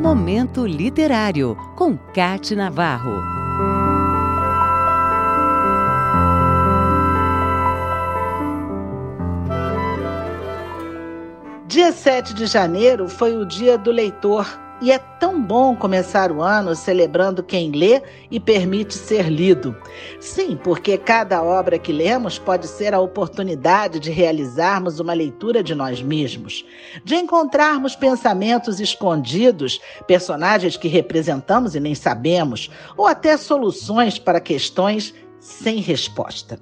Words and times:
Momento 0.00 0.66
Literário, 0.66 1.54
com 1.76 1.94
Cate 1.94 2.56
Navarro. 2.56 3.22
Dia 11.66 11.92
7 11.92 12.32
de 12.32 12.46
janeiro 12.46 13.10
foi 13.10 13.36
o 13.36 13.44
dia 13.44 13.76
do 13.76 13.90
leitor 13.90 14.46
e 14.80 14.90
é 14.90 14.98
tão 14.98 15.40
bom 15.40 15.76
começar 15.76 16.32
o 16.32 16.42
ano 16.42 16.74
celebrando 16.74 17.42
quem 17.42 17.70
lê 17.70 18.02
e 18.30 18.40
permite 18.40 18.94
ser 18.94 19.28
lido. 19.28 19.76
Sim, 20.18 20.58
porque 20.62 20.96
cada 20.96 21.42
obra 21.42 21.78
que 21.78 21.92
lemos 21.92 22.38
pode 22.38 22.66
ser 22.66 22.94
a 22.94 23.00
oportunidade 23.00 24.00
de 24.00 24.10
realizarmos 24.10 24.98
uma 24.98 25.12
leitura 25.12 25.62
de 25.62 25.74
nós 25.74 26.00
mesmos, 26.00 26.64
de 27.04 27.14
encontrarmos 27.14 27.94
pensamentos 27.94 28.80
escondidos, 28.80 29.80
personagens 30.06 30.76
que 30.76 30.88
representamos 30.88 31.74
e 31.74 31.80
nem 31.80 31.94
sabemos, 31.94 32.70
ou 32.96 33.06
até 33.06 33.36
soluções 33.36 34.18
para 34.18 34.40
questões 34.40 35.14
sem 35.38 35.80
resposta. 35.80 36.58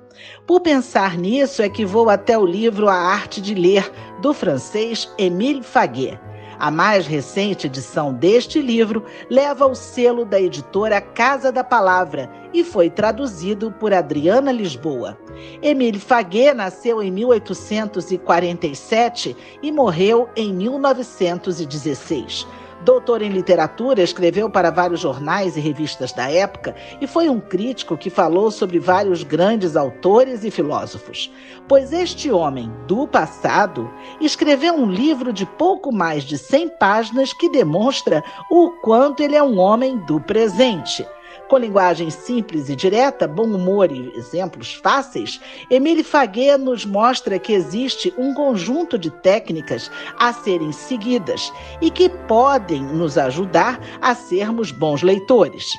Por 0.46 0.60
pensar 0.60 1.16
nisso 1.18 1.62
é 1.62 1.68
que 1.68 1.84
vou 1.84 2.08
até 2.08 2.38
o 2.38 2.46
livro 2.46 2.88
A 2.88 2.94
Arte 2.94 3.40
de 3.40 3.54
Ler, 3.54 3.90
do 4.20 4.32
francês 4.32 5.08
Émile 5.18 5.62
Faguet. 5.62 6.18
A 6.58 6.70
mais 6.72 7.06
recente 7.06 7.68
edição 7.68 8.12
deste 8.12 8.60
livro 8.60 9.04
leva 9.30 9.64
o 9.66 9.76
selo 9.76 10.24
da 10.24 10.40
editora 10.40 11.00
Casa 11.00 11.52
da 11.52 11.62
Palavra 11.62 12.28
e 12.52 12.64
foi 12.64 12.90
traduzido 12.90 13.70
por 13.70 13.92
Adriana 13.92 14.50
Lisboa. 14.50 15.16
Emile 15.62 16.00
Faguet 16.00 16.54
nasceu 16.54 17.00
em 17.00 17.12
1847 17.12 19.36
e 19.62 19.70
morreu 19.70 20.28
em 20.34 20.52
1916. 20.52 22.44
Doutor 22.80 23.22
em 23.22 23.30
literatura, 23.30 24.02
escreveu 24.02 24.48
para 24.48 24.70
vários 24.70 25.00
jornais 25.00 25.56
e 25.56 25.60
revistas 25.60 26.12
da 26.12 26.30
época 26.30 26.76
e 27.00 27.06
foi 27.06 27.28
um 27.28 27.40
crítico 27.40 27.96
que 27.96 28.08
falou 28.08 28.50
sobre 28.50 28.78
vários 28.78 29.24
grandes 29.24 29.76
autores 29.76 30.44
e 30.44 30.50
filósofos. 30.50 31.30
Pois 31.66 31.92
este 31.92 32.30
homem 32.30 32.72
do 32.86 33.06
passado 33.06 33.90
escreveu 34.20 34.74
um 34.74 34.90
livro 34.90 35.32
de 35.32 35.44
pouco 35.44 35.92
mais 35.92 36.22
de 36.22 36.38
100 36.38 36.68
páginas 36.78 37.32
que 37.32 37.50
demonstra 37.50 38.22
o 38.50 38.70
quanto 38.80 39.22
ele 39.22 39.34
é 39.34 39.42
um 39.42 39.58
homem 39.58 39.98
do 39.98 40.20
presente. 40.20 41.04
Com 41.48 41.56
linguagem 41.56 42.10
simples 42.10 42.68
e 42.68 42.76
direta, 42.76 43.26
bom 43.26 43.46
humor 43.46 43.90
e 43.90 44.12
exemplos 44.14 44.74
fáceis, 44.74 45.40
Emile 45.70 46.04
Faguet 46.04 46.58
nos 46.58 46.84
mostra 46.84 47.38
que 47.38 47.54
existe 47.54 48.12
um 48.18 48.34
conjunto 48.34 48.98
de 48.98 49.10
técnicas 49.10 49.90
a 50.18 50.30
serem 50.30 50.72
seguidas 50.72 51.50
e 51.80 51.90
que 51.90 52.10
podem 52.10 52.82
nos 52.82 53.16
ajudar 53.16 53.80
a 54.02 54.14
sermos 54.14 54.70
bons 54.70 55.02
leitores. 55.02 55.72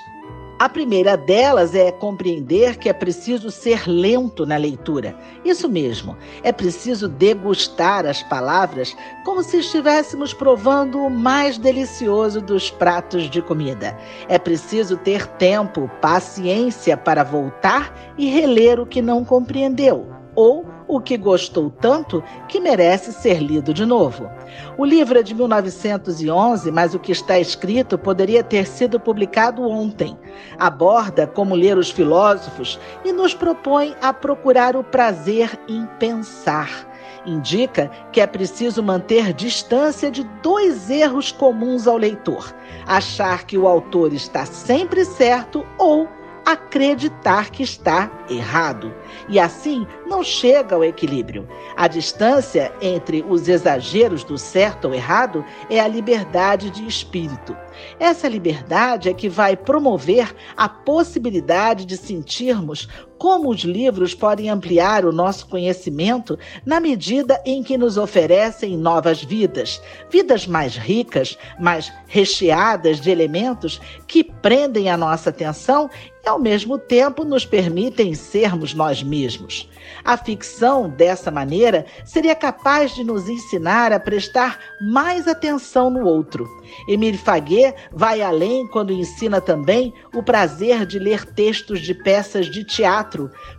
A 0.59 0.67
primeira 0.67 1.15
delas 1.15 1.73
é 1.73 1.89
compreender 1.89 2.75
que 2.75 2.89
é 2.89 2.93
preciso 2.93 3.49
ser 3.49 3.87
lento 3.87 4.45
na 4.45 4.57
leitura. 4.57 5.15
Isso 5.45 5.69
mesmo, 5.69 6.17
é 6.43 6.51
preciso 6.51 7.07
degustar 7.07 8.05
as 8.05 8.21
palavras 8.23 8.93
como 9.23 9.41
se 9.41 9.59
estivéssemos 9.59 10.33
provando 10.33 10.99
o 10.99 11.09
mais 11.09 11.57
delicioso 11.57 12.41
dos 12.41 12.69
pratos 12.69 13.29
de 13.29 13.41
comida. 13.41 13.97
É 14.27 14.37
preciso 14.37 14.97
ter 14.97 15.25
tempo, 15.27 15.89
paciência 16.01 16.97
para 16.97 17.23
voltar 17.23 18.13
e 18.17 18.29
reler 18.29 18.81
o 18.81 18.85
que 18.85 19.01
não 19.01 19.23
compreendeu 19.23 20.09
ou 20.35 20.65
o 20.89 20.99
que 20.99 21.15
gostou 21.15 21.69
tanto 21.69 22.21
que 22.47 22.59
merece 22.59 23.13
ser 23.13 23.39
lido 23.39 23.71
de 23.73 23.85
novo. 23.85 24.27
O 24.75 24.83
livro 24.83 25.19
é 25.19 25.23
de 25.23 25.35
1911, 25.35 26.71
mas 26.71 26.95
o 26.95 26.99
que 26.99 27.11
está 27.11 27.39
escrito 27.39 27.95
poderia 27.95 28.43
ter 28.43 28.65
sido 28.65 28.99
publicado 28.99 29.61
ontem. 29.61 30.17
Aborda 30.57 31.27
como 31.27 31.53
ler 31.53 31.77
os 31.77 31.91
filósofos 31.91 32.79
e 33.05 33.13
nos 33.13 33.35
propõe 33.35 33.95
a 34.01 34.11
procurar 34.11 34.75
o 34.75 34.83
prazer 34.83 35.57
em 35.69 35.85
pensar. 35.99 36.89
Indica 37.23 37.91
que 38.11 38.19
é 38.19 38.25
preciso 38.25 38.81
manter 38.81 39.33
distância 39.33 40.09
de 40.09 40.23
dois 40.41 40.89
erros 40.89 41.31
comuns 41.31 41.85
ao 41.85 41.97
leitor: 41.97 42.51
achar 42.87 43.45
que 43.45 43.57
o 43.57 43.67
autor 43.67 44.13
está 44.13 44.45
sempre 44.45 45.05
certo 45.05 45.63
ou 45.77 46.07
acreditar 46.51 47.51
que 47.51 47.61
está 47.61 48.11
errado. 48.29 48.93
E 49.27 49.39
assim 49.39 49.85
não 50.07 50.23
chega 50.23 50.75
ao 50.75 50.83
equilíbrio. 50.83 51.47
A 51.75 51.87
distância 51.87 52.73
entre 52.81 53.23
os 53.27 53.47
exageros 53.47 54.23
do 54.23 54.37
certo 54.37 54.85
ou 54.85 54.93
errado 54.93 55.45
é 55.69 55.79
a 55.79 55.87
liberdade 55.87 56.69
de 56.71 56.87
espírito. 56.87 57.55
Essa 57.99 58.27
liberdade 58.27 59.09
é 59.09 59.13
que 59.13 59.29
vai 59.29 59.55
promover 59.55 60.33
a 60.57 60.67
possibilidade 60.67 61.85
de 61.85 61.95
sentirmos 61.95 62.87
como 63.19 63.49
os 63.49 63.61
livros 63.61 64.15
podem 64.15 64.49
ampliar 64.49 65.05
o 65.05 65.11
nosso 65.11 65.45
conhecimento 65.47 66.39
na 66.65 66.79
medida 66.79 67.39
em 67.45 67.61
que 67.61 67.77
nos 67.77 67.97
oferecem 67.97 68.77
novas 68.77 69.21
vidas, 69.21 69.81
vidas 70.09 70.47
mais 70.47 70.77
ricas, 70.77 71.37
mais 71.59 71.91
recheadas 72.07 73.01
de 73.01 73.11
elementos 73.11 73.79
que 74.07 74.23
prendem 74.23 74.89
a 74.89 74.95
nossa 74.95 75.29
atenção 75.29 75.89
e, 76.25 76.29
ao 76.29 76.39
mesmo 76.39 76.77
tempo, 76.77 77.25
nos 77.25 77.45
permitem 77.45 78.13
sermos 78.13 78.73
nós 78.73 79.03
mesmos. 79.03 79.69
A 80.03 80.17
ficção, 80.17 80.89
dessa 80.89 81.29
maneira, 81.29 81.85
seria 82.05 82.35
capaz 82.35 82.95
de 82.95 83.03
nos 83.03 83.27
ensinar 83.27 83.91
a 83.91 83.99
prestar 83.99 84.59
mais 84.81 85.27
atenção 85.27 85.89
no 85.89 86.05
outro. 86.05 86.47
Emile 86.87 87.17
Faguet 87.17 87.75
vai 87.91 88.21
além 88.21 88.67
quando 88.67 88.93
ensina 88.93 89.41
também 89.41 89.93
o 90.13 90.23
prazer 90.23 90.85
de 90.85 90.99
ler 90.99 91.25
textos 91.25 91.81
de 91.81 91.93
peças 91.93 92.47
de 92.47 92.63
teatro. 92.63 93.08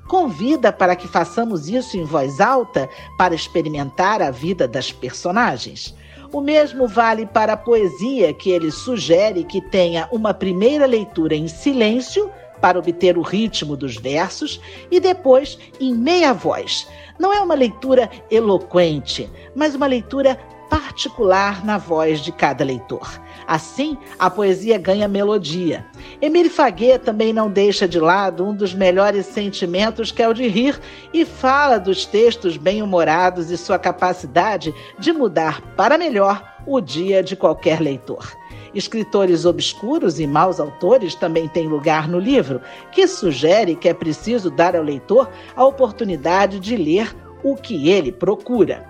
Convida 0.06 0.72
para 0.72 0.94
que 0.94 1.08
façamos 1.08 1.68
isso 1.68 1.96
em 1.96 2.04
voz 2.04 2.40
alta 2.40 2.88
para 3.16 3.34
experimentar 3.34 4.22
a 4.22 4.30
vida 4.30 4.66
das 4.68 4.92
personagens. 4.92 5.94
O 6.32 6.40
mesmo 6.40 6.86
vale 6.86 7.26
para 7.26 7.54
a 7.54 7.56
poesia, 7.56 8.32
que 8.32 8.50
ele 8.50 8.70
sugere 8.70 9.42
que 9.42 9.60
tenha 9.60 10.08
uma 10.12 10.32
primeira 10.32 10.86
leitura 10.86 11.34
em 11.34 11.48
silêncio 11.48 12.30
para 12.60 12.78
obter 12.78 13.18
o 13.18 13.22
ritmo 13.22 13.76
dos 13.76 13.96
versos 13.96 14.60
e 14.90 15.00
depois 15.00 15.58
em 15.80 15.94
meia 15.94 16.32
voz. 16.32 16.86
Não 17.18 17.32
é 17.32 17.40
uma 17.40 17.54
leitura 17.54 18.08
eloquente, 18.30 19.28
mas 19.54 19.74
uma 19.74 19.86
leitura 19.86 20.38
particular 20.70 21.64
na 21.64 21.76
voz 21.76 22.20
de 22.20 22.30
cada 22.30 22.64
leitor. 22.64 23.20
Assim, 23.46 23.98
a 24.16 24.30
poesia 24.30 24.78
ganha 24.78 25.08
melodia. 25.08 25.84
Emile 26.22 26.48
Faguet 26.48 27.00
também 27.00 27.32
não 27.32 27.50
deixa 27.50 27.88
de 27.88 27.98
lado 27.98 28.46
um 28.46 28.54
dos 28.54 28.72
melhores 28.72 29.26
sentimentos 29.26 30.12
que 30.12 30.22
é 30.22 30.28
o 30.28 30.32
de 30.32 30.46
rir 30.46 30.80
e 31.12 31.24
fala 31.24 31.78
dos 31.78 32.06
textos 32.06 32.56
bem-humorados 32.56 33.50
e 33.50 33.58
sua 33.58 33.78
capacidade 33.78 34.72
de 34.98 35.12
mudar 35.12 35.60
para 35.76 35.98
melhor 35.98 36.42
o 36.64 36.80
dia 36.80 37.22
de 37.22 37.34
qualquer 37.34 37.80
leitor. 37.80 38.32
Escritores 38.72 39.44
obscuros 39.44 40.20
e 40.20 40.26
maus 40.26 40.60
autores 40.60 41.16
também 41.16 41.48
têm 41.48 41.66
lugar 41.66 42.06
no 42.06 42.20
livro, 42.20 42.60
que 42.92 43.08
sugere 43.08 43.74
que 43.74 43.88
é 43.88 43.94
preciso 43.94 44.48
dar 44.48 44.76
ao 44.76 44.82
leitor 44.82 45.28
a 45.56 45.64
oportunidade 45.64 46.60
de 46.60 46.76
ler 46.76 47.12
o 47.42 47.56
que 47.56 47.90
ele 47.90 48.12
procura. 48.12 48.89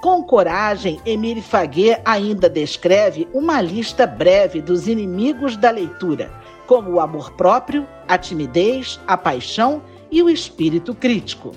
Com 0.00 0.22
coragem, 0.22 1.00
Emile 1.06 1.40
Faguet 1.40 2.00
ainda 2.04 2.48
descreve 2.48 3.26
uma 3.32 3.60
lista 3.60 4.06
breve 4.06 4.60
dos 4.60 4.86
inimigos 4.86 5.56
da 5.56 5.70
leitura, 5.70 6.30
como 6.66 6.90
o 6.90 7.00
amor 7.00 7.32
próprio, 7.32 7.86
a 8.06 8.18
timidez, 8.18 9.00
a 9.06 9.16
paixão 9.16 9.82
e 10.10 10.22
o 10.22 10.28
espírito 10.28 10.94
crítico. 10.94 11.52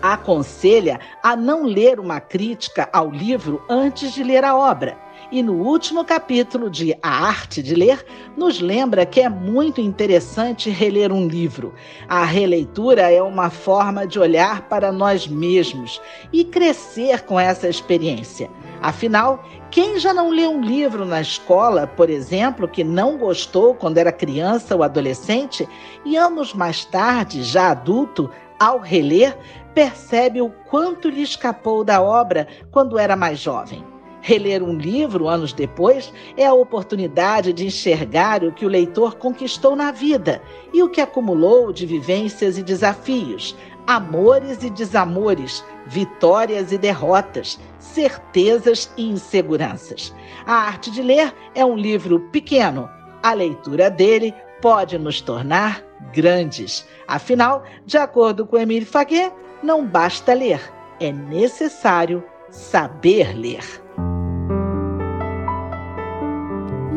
Aconselha 0.00 1.00
a 1.22 1.36
não 1.36 1.64
ler 1.64 2.00
uma 2.00 2.20
crítica 2.20 2.88
ao 2.92 3.10
livro 3.10 3.62
antes 3.68 4.14
de 4.14 4.22
ler 4.22 4.44
a 4.44 4.56
obra 4.56 4.96
e 5.30 5.42
no 5.42 5.54
último 5.54 6.04
capítulo 6.04 6.68
de 6.68 6.96
A 7.02 7.26
Arte 7.26 7.62
de 7.62 7.74
Ler, 7.74 8.04
nos 8.36 8.60
lembra 8.60 9.06
que 9.06 9.20
é 9.20 9.28
muito 9.28 9.80
interessante 9.80 10.70
reler 10.70 11.12
um 11.12 11.26
livro. 11.26 11.72
A 12.08 12.24
releitura 12.24 13.10
é 13.10 13.22
uma 13.22 13.50
forma 13.50 14.06
de 14.06 14.18
olhar 14.18 14.62
para 14.68 14.90
nós 14.90 15.26
mesmos 15.26 16.00
e 16.32 16.44
crescer 16.44 17.22
com 17.22 17.38
essa 17.38 17.68
experiência. 17.68 18.50
Afinal, 18.82 19.44
quem 19.70 19.98
já 19.98 20.12
não 20.12 20.30
leu 20.30 20.50
um 20.50 20.62
livro 20.62 21.04
na 21.04 21.20
escola, 21.20 21.86
por 21.86 22.10
exemplo, 22.10 22.66
que 22.66 22.82
não 22.82 23.18
gostou 23.18 23.74
quando 23.74 23.98
era 23.98 24.10
criança 24.10 24.74
ou 24.74 24.82
adolescente, 24.82 25.68
e 26.04 26.16
anos 26.16 26.54
mais 26.54 26.84
tarde, 26.84 27.42
já 27.42 27.70
adulto, 27.70 28.30
ao 28.58 28.78
reler, 28.78 29.36
percebe 29.74 30.40
o 30.40 30.50
quanto 30.68 31.08
lhe 31.08 31.22
escapou 31.22 31.84
da 31.84 32.02
obra 32.02 32.48
quando 32.70 32.98
era 32.98 33.16
mais 33.16 33.38
jovem? 33.38 33.89
Reler 34.20 34.62
um 34.62 34.76
livro 34.76 35.28
anos 35.28 35.52
depois 35.52 36.12
é 36.36 36.46
a 36.46 36.52
oportunidade 36.52 37.52
de 37.52 37.66
enxergar 37.66 38.44
o 38.44 38.52
que 38.52 38.66
o 38.66 38.68
leitor 38.68 39.16
conquistou 39.16 39.74
na 39.74 39.90
vida 39.90 40.42
e 40.72 40.82
o 40.82 40.90
que 40.90 41.00
acumulou 41.00 41.72
de 41.72 41.86
vivências 41.86 42.58
e 42.58 42.62
desafios, 42.62 43.56
amores 43.86 44.62
e 44.62 44.70
desamores, 44.70 45.64
vitórias 45.86 46.70
e 46.70 46.78
derrotas, 46.78 47.58
certezas 47.78 48.92
e 48.96 49.08
inseguranças. 49.08 50.14
A 50.46 50.54
Arte 50.54 50.90
de 50.90 51.02
Ler 51.02 51.34
é 51.54 51.64
um 51.64 51.74
livro 51.74 52.20
pequeno. 52.30 52.88
A 53.22 53.32
leitura 53.32 53.90
dele 53.90 54.34
pode 54.60 54.98
nos 54.98 55.20
tornar 55.20 55.82
grandes. 56.12 56.86
Afinal, 57.08 57.64
de 57.86 57.96
acordo 57.96 58.46
com 58.46 58.58
Emile 58.58 58.84
Faguet, 58.84 59.32
não 59.62 59.84
basta 59.86 60.34
ler, 60.34 60.60
é 61.00 61.10
necessário 61.10 62.22
saber 62.50 63.36
ler. 63.36 63.79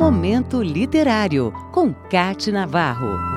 Momento 0.03 0.61
Literário, 0.61 1.53
com 1.71 1.94
Cate 1.94 2.51
Navarro. 2.51 3.32